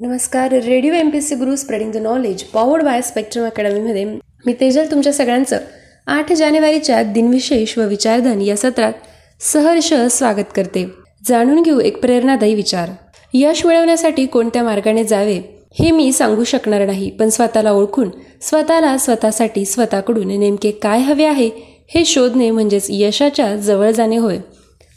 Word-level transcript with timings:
नमस्कार. 0.00 0.52
Radio 0.52 0.92
M 0.92 1.08
P 1.08 1.20
C 1.20 1.34
Guru 1.34 1.56
spreading 1.56 1.90
the 1.92 1.96
knowledge 1.96 2.42
powered 2.42 2.82
by 2.82 3.00
spectrum 3.02 3.44
अकॅडमीमध्ये 3.44 4.04
मी 4.46 4.52
तेजल 4.60 4.90
तुमच्या 4.90 5.12
सगळ्यांचं 5.12 5.58
आठ 6.06 6.32
जानेवारीच्या 6.32 7.02
दिनविशेष 7.02 7.76
व 7.78 7.86
विचारधन 7.88 8.40
या 8.40 8.56
सत्रात 8.56 8.92
सहर्ष 9.40 9.92
स्वागत 10.10 10.50
करते. 10.56 10.84
जाणून 11.28 11.62
घेऊ 11.62 11.80
एक 11.80 12.00
प्रेरणादायी 12.00 12.54
विचार. 12.54 12.90
यश 13.34 13.66
मिळवण्यासाठी 13.66 14.26
कोणत्या 14.26 14.62
मार्गाने 14.62 15.04
जावे 15.04 15.38
हे 15.80 15.90
मी 15.90 16.12
सांगू 16.12 16.44
शकणार 16.44 16.86
नाही 16.86 17.10
पण 17.10 17.28
स्वतःला 17.28 17.72
ओळखून 17.72 18.10
स्वतःला 18.42 18.96
स्वतःसाठी 18.98 19.64
स्वतःकडून 19.64 20.28
नेमके 20.38 20.70
काय 20.70 20.98
हवे 20.98 21.24
आहे 21.24 21.50
हे 21.94 22.04
शोधणे 22.04 22.50
म्हणजेच 22.50 22.86
यशाच्या 22.90 23.54
जवळ 23.56 23.90
जाणे 23.90 24.16
होय 24.16 24.38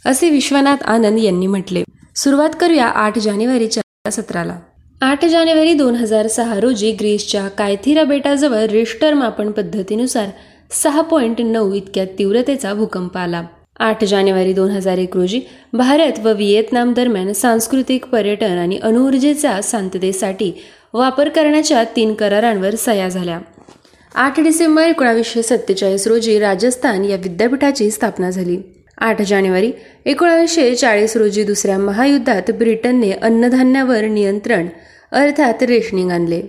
असे 0.05 0.29
विश्वनाथ 0.29 0.83
आनंद 0.83 1.19
यांनी 1.19 1.47
म्हटले. 1.47 1.83
सुरुवात 2.15 2.49
करूया 2.59 2.85
आठ 2.85 3.19
जानेवारीच्या 3.19 4.11
सत्राला. 4.11 4.59
आठ 5.01 5.25
जानेवारी 5.25 5.73
दोन 5.73 5.95
हजार 5.95 6.27
सहा 6.27 6.59
रोजी 6.59 6.91
ग्रीसच्या 6.91 7.47
कायथिरा 7.47 8.03
बेटाजवळ 8.03 8.65
रिश्टर 8.67 9.13
मापन 9.13 9.51
पद्धतीनुसार 9.51 10.29
सहा 10.71 11.01
पॉईंट 11.01 11.41
नऊ 11.41 11.73
इतक्या 11.73 12.05
तीव्रतेचा 12.19 12.73
भूकंप 12.73 13.17
आला. 13.17 13.43
आठ 13.79 14.03
जानेवारी 14.03 14.53
दोन 14.53 14.71
हजार 14.71 14.97
एक 14.97 15.17
रोजी 15.17 15.41
भारत 15.73 16.19
व 16.23 16.33
व्हिएतनाम 16.33 16.93
दरम्यान 16.93 17.31
सांस्कृतिक 17.33 18.05
पर्यटन 18.05 18.57
आणि 18.57 18.77
अणुऊर्जेचा 18.77 19.59
शांततेसाठी 19.63 20.51
वापर 20.93 21.29
करण्याच्या 21.29 21.83
तीन 21.95 22.13
करारांवर 22.13 22.75
सह्या 22.75 23.09
झाल्या. 23.09 23.39
आठ 24.15 24.39
डिसेंबर 24.39 24.83
एकोणावीसशे 24.83 25.43
सत्तेचाळीस 25.43 26.07
रोजी 26.07 26.39
राजस्थान 26.39 27.05
या 27.05 27.17
विद्यापीठाची 27.17 27.91
स्थापना 27.91 28.29
झाली. 28.29 28.57
आठ 28.97 29.21
जानेवारी 29.21 29.71
एकोणावीसशे 30.05 30.75
चाळीस 30.75 31.17
रोजी 31.17 31.43
दुसऱ्या 31.43 31.77
महायुद्धात 31.77 32.51
ब्रिटनने 32.51 33.11
अन्नधान्यावर 33.11 34.01
नियंत्रण 34.01 34.67
अर्थात 35.11 35.63
रेशनिंग 35.63 36.11
आणले. 36.11 36.41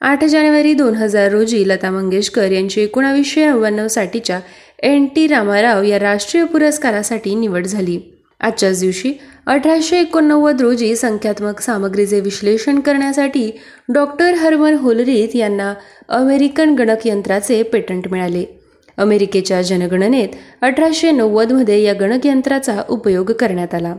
आठ 0.00 0.24
जानेवारी 0.24 0.74
दोन 0.74 0.94
हजार 0.94 1.30
रोजी 1.30 1.68
लता 1.68 1.90
मंगेशकर 1.90 2.50
यांची 2.52 2.80
एकोणावीसशे 2.80 3.46
नव्याण्णवसाठीच्या 3.46 4.40
एन 4.82 5.06
टी 5.06 5.26
रामाराव 5.26 5.82
या 5.82 5.98
राष्ट्रीय 5.98 6.44
पुरस्कारासाठी 6.44 7.34
निवड 7.34 7.66
झाली. 7.66 7.98
आजच्याच 8.40 8.80
दिवशी 8.80 9.12
अठराशे 9.46 10.00
एकोणनव्वद 10.00 10.60
रोजी 10.60 10.96
संख्यात्मक 10.96 11.60
सामग्रीचे 11.60 12.20
विश्लेषण 12.20 12.80
करण्यासाठी 12.80 13.50
डॉक्टर 13.88 14.34
हर्मन 14.34 14.74
होलरीथ 14.74 15.36
यांना 15.36 15.74
अमेरिकन 16.08 16.74
गणकयंत्राचे 16.74 17.62
पेटंट 17.62 18.08
मिळाले. 18.08 18.55
अमेरिकेच्या 18.96 19.62
जनगणनेत 19.62 20.28
अठराशे 20.62 21.10
नव्वदमध्ये 21.10 21.82
या 21.82 21.92
गणकयंत्राचा 21.92 22.82
उपयोग 22.88 23.30
करण्यात 23.30 23.74
आला. 23.74 23.94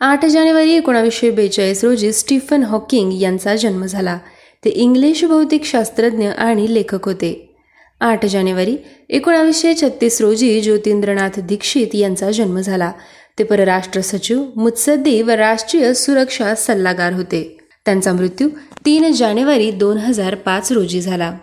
आठ 0.00 0.24
जानेवारी 0.24 0.72
एकोणावीसशे 0.72 1.30
बेचाळीस 1.30 1.84
रोजी 1.84 2.12
स्टीफन 2.12 2.62
हॉकिंग 2.62 3.12
यांचा 3.12 3.56
जन्म 3.56 3.84
झाला. 3.84 4.18
ते 4.64 4.70
इंग्लिश 4.70 5.24
भौतिकशास्त्रज्ञ 5.24 6.28
आणि 6.28 6.74
लेखक 6.74 7.04
होते. 7.04 7.54
आठ 8.00 8.26
जानेवारी 8.26 8.76
एकोणावीसशे 9.08 9.74
छत्तीस 9.74 10.20
रोजी 10.20 10.60
ज्योतिंद्रनाथ 10.60 11.40
दीक्षित 11.40 11.94
यांचा 11.94 12.30
जन्म 12.30 12.58
झाला. 12.58 12.92
ते 13.38 13.44
परराष्ट्र 13.44 14.00
सचिव 14.00 14.42
मुत्सद्दी 14.56 15.22
व 15.22 15.30
राष्ट्रीय 15.30 15.94
सुरक्षा 15.94 16.54
सल्लागार 16.54 17.12
होते. 17.12 17.58
त्यांचा 17.84 18.12
मृत्यू 18.12 18.48
तीन 18.84 19.12
जानेवारी 19.12 19.70
दोन 19.70 19.96
हजार 19.96 20.34
पाच 20.34 20.72
रोजी 20.72 21.00
झाला. 21.00 21.36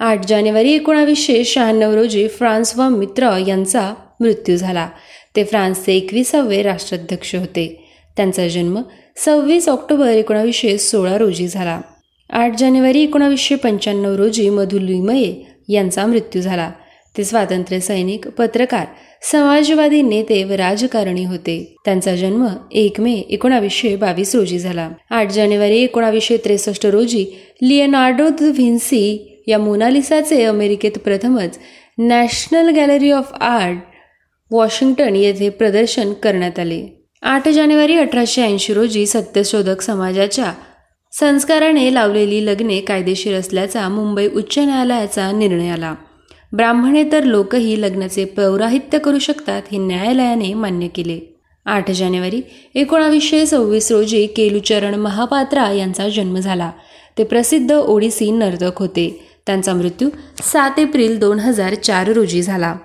आठ 0.00 0.26
जानेवारी 0.26 0.72
एकोणावीसशे 0.72 1.44
शहाण्णव 1.44 1.94
रोजी 1.94 2.28
फ्रान्सवा 2.28 2.88
मित्र 2.88 3.44
यांचा 3.48 3.94
मृत्यू 4.20 4.56
झाला. 4.56 4.88
ते 5.36 5.44
फ्रान्सचे 5.44 5.94
एकविसावे 5.94 6.62
राष्ट्राध्यक्ष 6.62 7.34
होते. 7.34 7.88
त्यांचा 8.16 8.48
जन्म 8.48 8.82
सव्वीस 9.16 9.68
ऑक्टोबर 9.68 10.08
एकोणावीसशे 10.08 10.78
सोळा 10.78 11.18
रोजी 11.18 11.48
झाला. 11.48 11.80
आठ 12.30 12.58
जानेवारी 12.58 13.02
एकोणावीसशे 13.02 13.54
पंच्याण्णव 13.54 14.14
रोजी 14.14 14.50
मधु 14.50 14.78
लिमये 14.78 15.42
यांचा 15.68 16.06
मृत्यू 16.06 16.42
झाला. 16.42 16.70
ते 17.18 17.24
स्वातंत्र्य 17.24 17.80
सैनिक 17.80 18.28
पत्रकार 18.28 18.86
समाजवादी 19.32 20.02
नेते 20.02 20.44
व 20.44 20.52
राजकारणी 20.52 21.24
होते. 21.24 21.74
त्यांचा 21.84 22.16
जन्म 22.16 22.46
एक 22.72 23.00
मे 23.00 23.12
एकोणावीसशे 23.12 23.96
बावीस 23.96 24.34
रोजी 24.34 24.58
झाला. 24.58 24.90
आठ 25.10 25.30
जानेवारी 25.30 25.82
एकोणावीसशे 25.82 26.36
त्रेसष्ट 26.36 26.86
रोजी 26.86 27.26
लिएनार्डो 27.62 28.24
व्हिन्सी 28.40 29.29
या 29.50 29.58
मोनालिसाचे 29.58 30.44
अमेरिकेत 30.44 30.98
प्रथमच 31.04 31.58
National 31.98 32.68
Gallery 32.68 33.10
of 33.10 33.32
Art 33.40 33.78
Washington 34.50 35.16
येथे 35.16 35.48
प्रदर्शन 35.48 36.12
करण्यात 36.12 36.58
आले. 36.58 36.86
आठ 37.22 37.48
जानेवारी 37.48 37.94
अठराशे 37.94 38.42
ऐंशी 38.42 38.74
रोजी 38.74 39.06
सत्यशोधक 39.06 39.80
समाजाच्या 39.80 40.52
संस्काराने 41.12 41.94
लावलेली 41.94 42.46
लग्ने 42.46 42.80
कायदेशीर 42.80 43.34
असल्याचा 43.34 43.88
मुंबई 43.88 44.28
उच्च 44.28 44.58
न्यायालयाचा 44.58 45.32
निर्णय 45.32 45.68
आला. 45.68 45.94
ब्राह्मणेतर 46.52 47.22
लोकही 47.22 47.82
लग्नाचे 47.82 48.24
पौराहित्य 48.24 48.98
करू 48.98 49.18
शकतात 49.18 49.62
हे 49.72 49.78
न्यायालयाने 49.78 50.54
मान्य 50.54 50.88
केले. 50.88 51.20
आठ 51.66 51.90
जानेवारी 51.90 52.40
एकोणावीसशे 52.74 53.46
सव्वीस 53.46 53.92
रोजी 53.92 54.26
केलुचरण 54.26 54.94
महापात्रा 54.94 55.70
यांचा 55.72 56.08
जन्म 56.08 56.36
झाला. 56.36 56.70
ते 57.18 57.24
प्रसिद्ध 57.24 57.72
ओडिसी 57.72 58.30
नर्तक 58.30 58.78
होते. 58.78 59.29
त्यांचा 59.46 59.74
मृत्यू 59.74 60.08
सात 60.42 60.78
एप्रिल 60.78 61.18
दोन 61.18 61.38
हजार 61.38 61.74
चार 61.74 62.08
रोजी 62.08 62.42
झाला. 62.42 62.76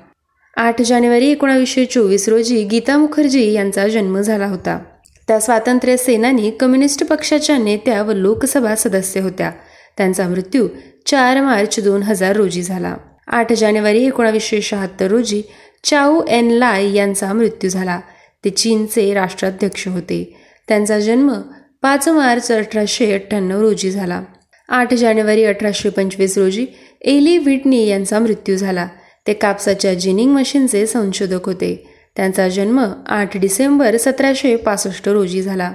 आठ 0.57 0.81
जानेवारी 0.81 1.27
एकोणावीसशे 1.27 1.85
चोवीस 1.85 2.29
रोजी 2.29 2.63
गीता 2.63 2.97
मुखर्जी 2.97 3.51
यांचा 3.51 3.87
जन्म 3.87 4.21
झाला 4.21 4.47
होता. 4.47 4.79
त्या 5.27 5.39
स्वातंत्र्य 5.39 5.97
सेनानी 5.97 6.51
कम्युनिस्ट 6.51 7.03
पक्षाच्या 7.03 7.57
नेत्या 7.57 8.01
व 8.01 8.11
लोकसभा 8.11 8.75
सदस्य 8.75 9.19
होत्या. 9.19 9.51
त्यांचा 9.97 10.27
मृत्यू 10.27 10.67
चार 11.05 11.41
मार्च 11.41 11.79
दोन 11.79 12.03
हजार 12.03 12.35
रोजी 12.35 12.63
झाला. 12.63 12.95
आठ 13.27 13.53
जानेवारी 13.53 14.05
एकोणावीसशे 14.05 14.61
शहात्तर 14.61 15.07
रोजी 15.07 15.41
चाऊ 15.83 16.21
एन 16.29 16.51
लाय 16.51 16.93
यांचा 16.93 17.33
मृत्यू 17.33 17.69
झाला. 17.69 17.99
ते 18.43 18.49
चीनचे 18.49 19.13
राष्ट्राध्यक्ष 19.13 19.87
होते. 19.87 20.41
त्यांचा 20.67 20.99
जन्म 20.99 21.33
पाच 21.81 22.07
मार्च 22.07 22.51
अठराशे 22.51 23.13
अठ्ठ्याण्णव 23.13 23.61
रोजी 23.61 23.91
झाला. 23.91 24.21
आठ 24.69 24.93
जानेवारी 24.93 25.43
अठराशे 25.43 25.89
पंचवीस 25.89 26.37
रोजी 26.37 26.65
एली 27.01 27.37
व्हिटनी 27.37 27.87
यांचा 27.87 28.19
मृत्यू 28.19 28.55
झाला. 28.55 28.87
ते 29.27 29.33
कापसाच्या 29.33 29.93
जिनिंग 29.93 30.31
मशीनचे 30.31 30.85
संशोधक 30.87 31.45
होते. 31.45 31.87
त्यांचा 32.15 32.49
जन्म 32.49 32.85
आठ 33.07 33.37
डिसेंबर 33.37 33.97
सतराशे 33.97 34.55
पासष्ट 34.55 35.09
रोजी 35.09 35.41
झाला. 35.41 35.73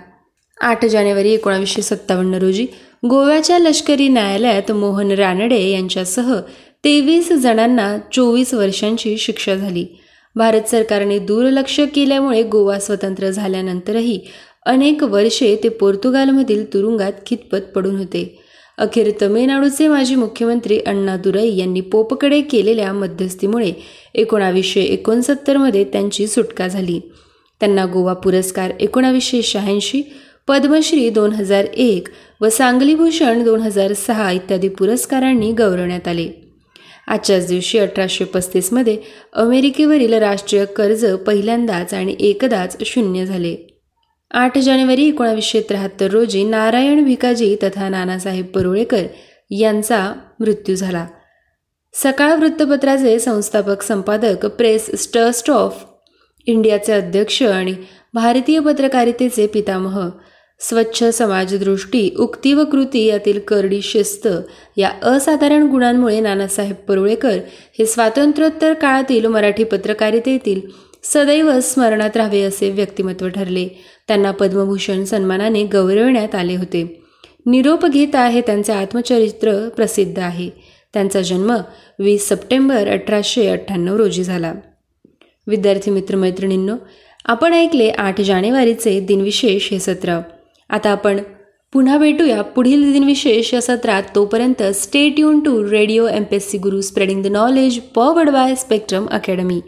आठ 0.60 0.84
जानेवारी 0.84 1.32
एकोणावीसशे 1.32 1.82
सत्तावन्न 1.82 2.34
रोजी 2.34 2.66
गोव्याच्या 3.10 3.58
लष्करी 3.58 4.08
न्यायालयात 4.08 4.72
मोहन 4.72 5.10
रानडे 5.10 5.70
यांच्यासह 5.70 6.40
तेवीस 6.84 7.32
जणांना 7.32 7.98
चोवीस 8.12 8.54
वर्षांची 8.54 9.16
शिक्षा 9.16 9.54
झाली. 9.54 9.86
भारत 10.34 10.62
सरकारने 10.62 11.18
दुर्लक्ष 11.18 11.80
केल्यामुळे 11.94 12.42
गोवा 12.42 12.78
स्वतंत्र 12.78 13.30
झाल्यानंतरही 13.30 14.20
अनेक 14.66 15.02
वर्षे 15.02 15.56
ते 15.64 15.68
पोर्तुगालमधील 15.68 16.72
तुरुंगात 16.74 17.12
खितपत 17.26 17.72
पडून 17.74 17.96
होते. 17.96 18.42
अखेर 18.80 19.10
तमिळनाडूचे 19.22 19.88
माजी 19.88 20.14
मुख्यमंत्री 20.14 20.78
अण्णा 20.78 21.16
दुरई 21.16 21.56
यांनी 21.56 21.80
पोपकडे 21.80 22.40
केलेल्या 22.40 22.92
मध्यस्थीमुळे 22.92 23.72
एकोणावीसशे 24.14 24.80
एकोणसत्तरमध्ये 24.80 25.84
त्यांची 25.84 26.26
सुटका 26.26 26.68
झाली. 26.68 27.00
त्यांना 27.60 27.84
गोवा 27.86 28.12
पुरस्कार 28.12 28.70
एकोणावीसशे 28.80 29.42
शहाऐंशी 29.42 30.02
पद्मश्री 30.48 31.08
दोन 31.10 31.32
हजार 31.32 31.64
एक 31.64 32.08
व 32.40 32.48
सांगली 32.48 32.94
भूषण 32.94 33.44
दोन 33.44 33.60
हजार 33.60 33.92
सहा 33.92 34.30
इत्यादी 34.32 34.68
पुरस्कारांनी 34.68 35.52
गौरवण्यात 35.52 36.08
आले. 36.08 36.28
आजच्याच 37.08 37.48
दिवशी 37.48 37.78
अठराशे 37.78 38.24
पस्तीसमध्ये 38.24 38.96
अमेरिकेवरील 39.32 40.12
राष्ट्रीय 40.12 40.64
कर्ज 40.64 41.06
पहिल्यांदाच 41.26 41.94
आणि 41.94 42.16
एकदाच 42.20 42.76
शून्य 42.86 43.26
झाले. 43.26 43.69
आठ 44.30 44.58
जानेवारी 44.58 45.06
एकोणावीसशे 45.08 45.60
त्र्याहत्तर 45.60 46.10
रोजी 46.10 46.42
नारायण 46.44 47.04
भिकाजी 47.04 47.56
तथा 47.62 47.88
नानासाहेब 47.88 48.46
परुळेकर 48.46 49.06
यांचा 49.50 50.12
मृत्यू 50.40 50.74
झाला. 50.74 51.06
सकाळ 51.94 52.34
वृत्तपत्राचे 52.34 53.18
संस्थापक 53.18 53.82
संपादक 53.82 54.46
प्रेस 54.46 54.90
स्टस्ट 55.02 55.50
ऑफ 55.50 55.84
इंडियाचे 56.46 56.92
अध्यक्ष 56.92 57.42
आणि 57.42 57.74
भारतीय 58.14 58.60
पत्रकारितेचे 58.60 59.46
पितामह 59.46 60.08
स्वच्छ 60.60 61.04
समाजदृष्टी 61.04 62.10
उक्ती 62.18 62.52
व 62.54 62.64
कृती 62.64 63.04
यातील 63.04 63.38
करडी 63.38 63.80
शिस्त 63.82 64.28
या 64.76 64.90
असाधारण 65.02 65.66
गुणांमुळे 65.66 66.20
नानासाहेब 66.20 66.76
परुळेकर 66.88 67.38
हे 67.78 67.86
स्वातंत्र्योत्तर 67.86 68.74
काळातील 68.74 69.26
मराठी 69.26 69.64
पत्रकारितेतील 69.64 70.60
सदैव 71.02 71.60
स्मरणात 71.60 72.16
राहावे 72.16 72.40
असे 72.42 72.70
व्यक्तिमत्व 72.70 73.28
ठरले. 73.28 73.68
त्यांना 74.08 74.30
पद्मभूषण 74.30 75.04
सन्मानाने 75.04 75.64
गौरवण्यात 75.64 76.34
आले 76.34 76.56
होते. 76.56 77.02
निरोप 77.46 77.86
घेता 77.86 78.26
हे 78.26 78.40
त्यांचे 78.40 78.72
आत्मचरित्र 78.72 79.68
प्रसिद्ध 79.68 80.18
आहे. 80.18 80.50
त्यांचा 80.94 81.20
जन्म 81.20 81.56
वीस 81.98 82.28
सप्टेंबर 82.28 82.88
अठराशे 82.88 83.46
अठ्ठ्याण्णव 83.46 83.96
रोजी 83.96 84.24
झाला. 84.24 84.54
विद्यार्थी 85.46 85.90
मित्रमैत्रिणींनो 85.90 86.76
आपण 87.24 87.52
ऐकले 87.52 87.88
आठ 87.88 88.20
जानेवारीचे 88.20 89.00
दिनविशेष 89.00 89.70
हे 89.70 89.78
सत्र. 89.78 90.20
आता 90.70 90.90
आपण 90.90 91.18
पुन्हा 91.72 91.98
भेटूया 91.98 92.42
पुढील 92.42 92.92
दिनविशेष 92.92 93.54
या 93.54 93.62
सत्रात. 93.62 94.02
तोपर्यंत 94.14 94.62
stay tuned 95.18 95.40
to 95.40 95.70
radio 95.70 96.06
M 96.06 96.22
P 96.22 96.36
S 96.36 96.50
C 96.50 96.58
Guru 96.58 96.80
spreading 96.80 97.22
the 97.22 97.26
knowledge 97.26 97.80
powered 97.80 98.30
by 98.30 98.54
Spectrum 98.54 99.06
Academy 99.06 99.60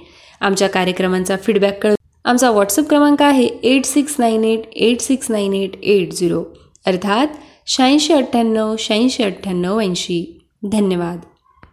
आमच्या 0.43 0.69
कार्यक्रमांचा 0.69 1.37
फीडबॅक 1.37 1.83
कळ 1.83 1.94
आमचा 2.25 2.50
व्हॉट्सअप 2.50 2.89
क्रमांक 2.89 3.23
आहे 3.23 3.44
eight 3.44 3.85
six 3.85 4.15
nine 4.19 4.44
eight 4.44 4.61
eight 4.73 5.00
six 5.00 5.31
nine 5.31 5.53
eight 5.55 5.77
eight 5.83 6.12
zero 6.12 6.44
अर्थात 6.87 7.27
शहाऐंशी 7.67 8.12
अठ्ठ्याण्णव 8.12 8.75
शहाऐंशी 8.79 9.23
अठ्ठ्याण्णव 9.23 9.81
ऐंशी. 9.81 10.41
धन्यवाद. 10.62 11.19